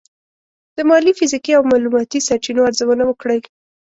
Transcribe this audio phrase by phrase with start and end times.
[0.75, 3.39] د مالي، فزیکي او معلوماتي سرچینو ارزونه وکړئ.